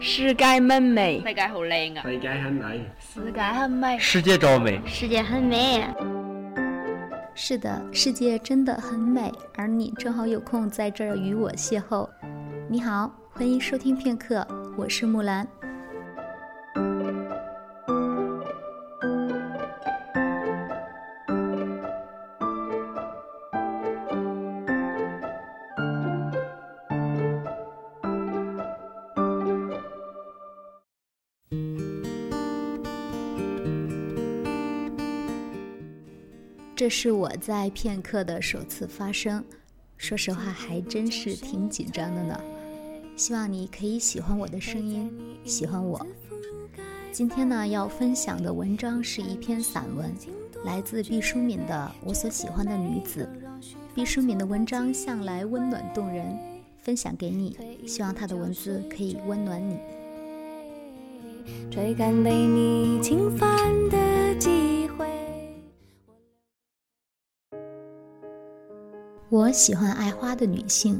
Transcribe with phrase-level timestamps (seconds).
[0.00, 2.02] 世界很美，世界好靚啊！
[2.04, 5.84] 世界很美，世界很美，世界真美，世界很美。
[7.34, 12.08] 是的，世界真的很美，而你正好有空在这儿与我邂逅。
[12.70, 15.44] 你好，欢迎收听片刻，我是木兰。
[36.78, 39.44] 这是我在片刻的首次发声，
[39.96, 42.40] 说实话还真是挺紧张的呢。
[43.16, 45.10] 希望你可以喜欢我的声音，
[45.44, 46.06] 喜欢我。
[47.10, 50.14] 今天呢，要分享的文章是一篇散文，
[50.64, 53.28] 来自毕淑敏的《我所喜欢的女子》。
[53.92, 56.38] 毕淑敏的文章向来温暖动人，
[56.80, 57.56] 分享给你，
[57.88, 59.80] 希望她的文字可以温暖你。
[61.72, 64.77] 追赶被你侵犯的记忆。
[69.30, 70.98] 我喜欢爱花的女性。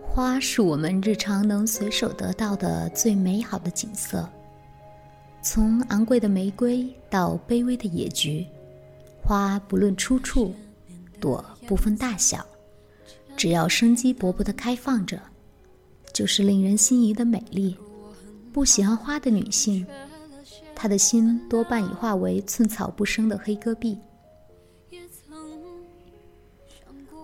[0.00, 4.28] 花是我们日常能随手得到的最美好的景色。
[5.42, 8.46] 从昂贵的玫瑰到卑微的野菊，
[9.20, 10.54] 花不论出处，
[11.20, 12.46] 朵不分大小，
[13.36, 15.20] 只要生机勃勃地开放着，
[16.12, 17.76] 就是令人心仪的美丽。
[18.52, 19.84] 不喜欢花的女性，
[20.72, 23.98] 她的心多半已化为寸草不生的黑戈壁。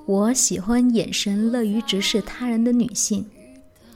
[0.07, 3.25] 我喜欢眼神乐于直视他人的女性，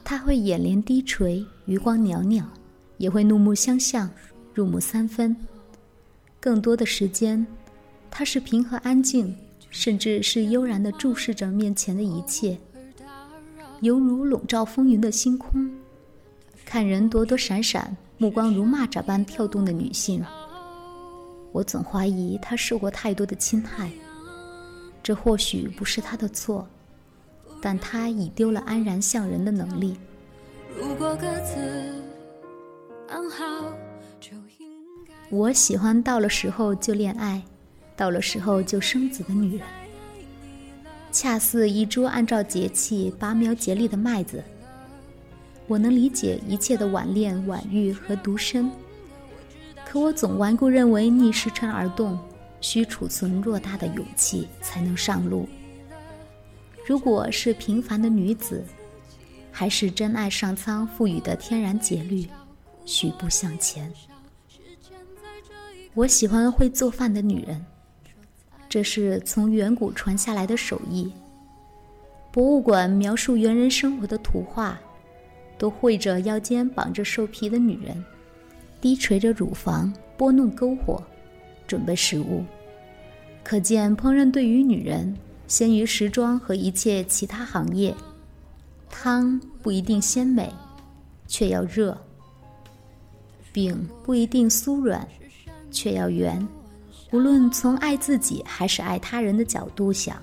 [0.02, 2.42] 她会眼帘低垂，余光袅袅，
[2.96, 4.10] 也会怒目相向，
[4.54, 5.36] 入木三分。
[6.40, 7.46] 更多的时间，
[8.10, 9.36] 她是平和安静，
[9.70, 12.58] 甚至是悠然地注视着面前的一切，
[13.82, 15.70] 犹如笼罩风云的星空。
[16.64, 20.24] 看人躲躲闪闪，目光如蚂蚱般跳动的女性，
[21.52, 23.90] 我总怀疑她受过太多的侵害。
[25.02, 26.66] 这或许不是他的错，
[27.62, 29.96] 但他已丢了安然向人的能力。
[35.30, 37.42] 我喜欢到了时候就恋爱，
[37.96, 39.66] 到了时候就生子的女人，
[41.10, 44.42] 恰似一株按照节气拔苗节粒的麦子。
[45.66, 48.70] 我能理解一切的晚恋、晚育和独身，
[49.84, 52.18] 可我总顽固认为逆时辰而动。
[52.60, 55.48] 需储存偌大的勇气才能上路。
[56.86, 58.64] 如果是平凡的女子，
[59.52, 62.26] 还是真爱上苍赋予的天然节律，
[62.84, 63.92] 徐步向前。
[65.94, 67.64] 我喜欢会做饭的女人，
[68.68, 71.12] 这是从远古传下来的手艺。
[72.30, 74.78] 博物馆描述猿人生活的图画，
[75.58, 78.04] 都绘着腰间绑着兽皮的女人，
[78.80, 81.02] 低垂着乳房，拨弄篝火。
[81.68, 82.44] 准备食物，
[83.44, 87.94] 可见烹饪对于女人先于时装和一切其他行业。
[88.90, 90.52] 汤不一定鲜美，
[91.28, 91.94] 却要热；
[93.52, 95.06] 饼不一定酥软，
[95.70, 96.46] 却要圆。
[97.12, 100.16] 无论从爱自己还是爱他人的角度想，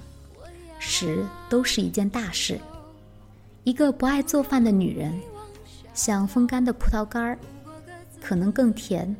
[0.79, 2.59] 食都是一件大事。
[3.63, 5.13] 一个不爱做饭的女人，
[5.93, 7.39] 像风干的葡萄干儿，
[8.21, 9.15] 可能更甜。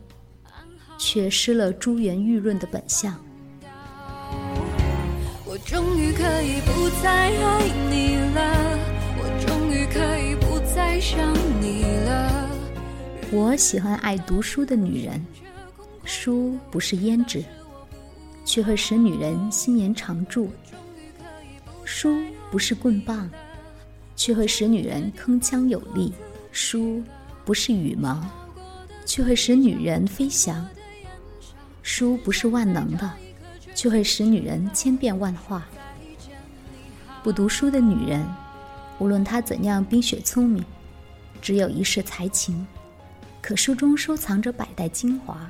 [0.97, 3.15] 却失了珠圆玉润的本相。
[5.45, 8.79] 我终于可以不再爱你了，
[9.17, 12.49] 我终于可以不再想你了。
[13.31, 15.25] 我喜欢爱读书的女人，
[16.03, 17.43] 书不是胭脂，
[18.43, 20.47] 却会使女人心颜常驻；
[21.83, 22.17] 书
[22.51, 23.29] 不是棍棒，
[24.15, 26.11] 却会使女人铿锵有力；
[26.51, 27.01] 书
[27.43, 28.25] 不是羽毛，
[29.05, 30.65] 却会使女人飞翔。
[31.87, 33.13] 书不是万能的，
[33.75, 35.67] 却会使女人千变万化。
[37.23, 38.25] 不读书的女人，
[38.97, 40.65] 无论她怎样冰雪聪明，
[41.43, 42.65] 只有一世才情，
[43.39, 45.47] 可书中收藏着百代精华。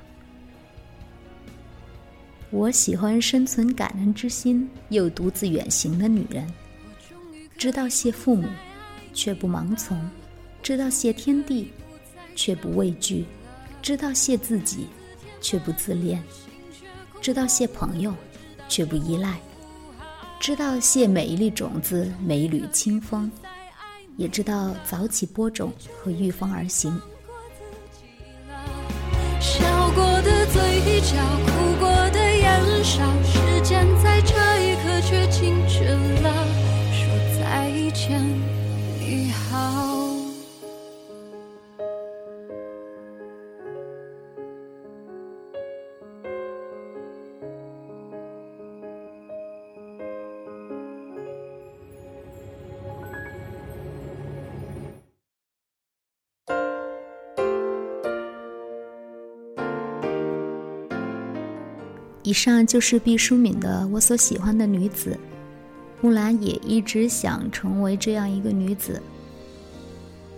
[2.50, 6.45] 我喜欢生存感恩之心又独自远行的女人，
[7.57, 8.45] 知道谢父母，
[9.13, 9.98] 却不盲从；
[10.62, 11.71] 知道谢天地，
[12.36, 13.24] 却不畏惧；
[13.81, 14.88] 知道谢自己。
[15.45, 16.24] 却不自恋，
[17.21, 18.12] 知道谢朋友，
[18.68, 19.33] 却不依赖；
[20.39, 23.31] 知道谢每一粒种子，每一缕清风，
[24.18, 25.71] 也知道早起播种
[26.01, 27.00] 和御风而行。
[29.39, 30.62] 笑过的嘴
[31.01, 31.15] 角，
[31.45, 34.33] 哭过的眼梢，时间在这
[34.63, 35.83] 一刻却静止
[36.24, 36.33] 了，
[36.91, 37.06] 说
[37.38, 38.19] 再见，
[39.00, 39.94] 你好。
[62.25, 65.12] 以上就是毕淑敏的《我所喜欢的女子》。
[66.01, 69.00] 木兰也一直想成为这样一个女子，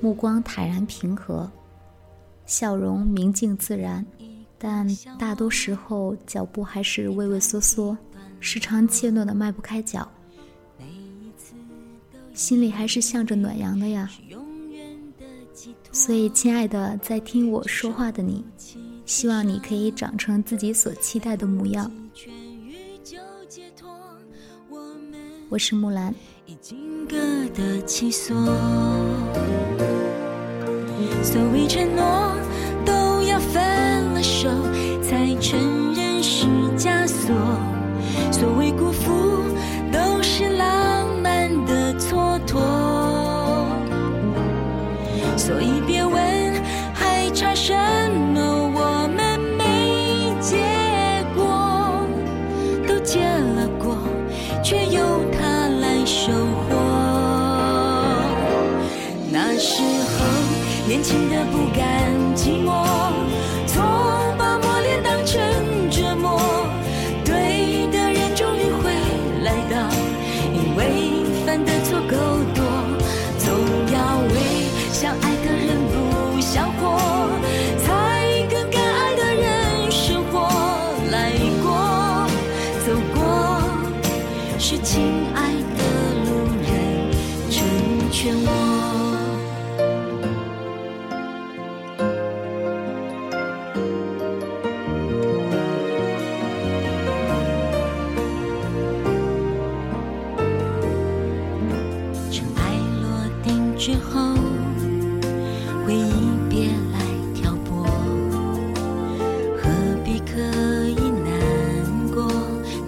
[0.01, 1.49] 目光坦然平和，
[2.45, 4.05] 笑容明净自然，
[4.57, 4.85] 但
[5.17, 7.97] 大多时候脚步还是畏畏缩缩，
[8.41, 10.09] 时常怯懦的迈不开脚，
[12.33, 14.09] 心里还是向着暖阳的呀。
[15.93, 18.45] 所以，亲爱的，在听我说话的你，
[19.07, 21.89] 希望你可以长成自己所期待的模样。
[25.49, 26.13] 我是木兰。
[26.45, 27.15] 已经各
[27.53, 28.35] 得其所，
[31.23, 32.35] 所谓承诺
[32.85, 34.49] 都要分了手
[35.01, 36.45] 才承认是
[36.77, 37.33] 枷锁，
[38.31, 38.86] 所谓孤
[60.97, 62.73] 年轻的不甘寂寞，
[63.67, 63.85] 从
[64.35, 65.39] 把磨练当成
[65.91, 66.41] 折磨。
[67.23, 68.89] 对的人终于会
[69.43, 69.77] 来到，
[70.55, 72.16] 因为犯的错够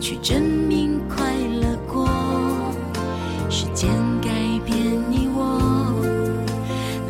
[0.09, 1.23] 去证明快
[1.61, 2.09] 乐过？
[3.47, 3.91] 时间
[4.23, 4.31] 改
[4.65, 4.75] 变
[5.07, 5.29] 你。
[5.31, 6.01] 我，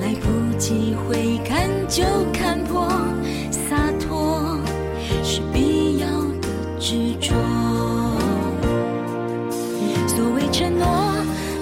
[0.01, 2.03] 来不及回看就
[2.33, 2.89] 看破，
[3.51, 4.59] 洒脱
[5.23, 6.07] 是必要
[6.41, 7.33] 的执着。
[10.05, 10.85] 所谓承诺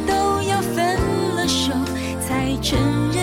[0.07, 0.95] 都要分
[1.35, 1.71] 了手
[2.19, 2.79] 才承
[3.13, 3.16] 认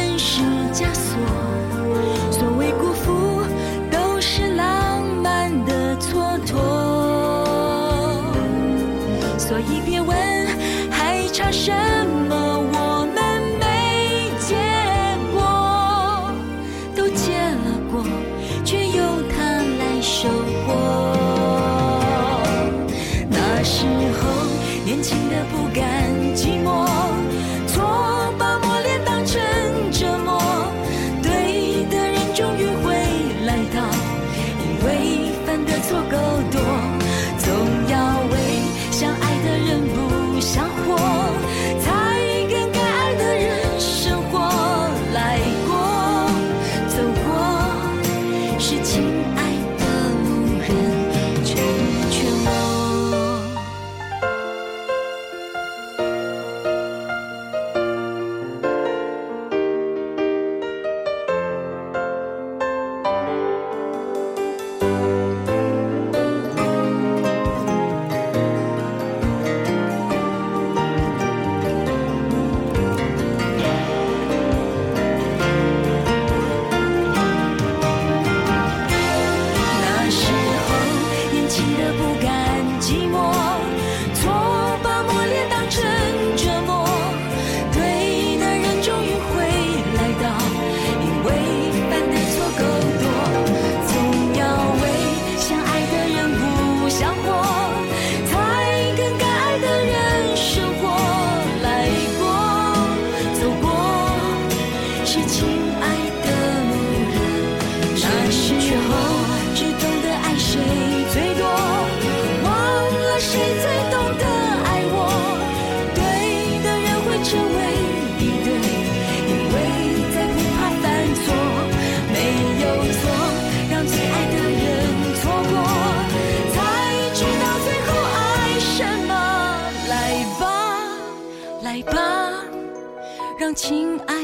[133.54, 134.23] 亲爱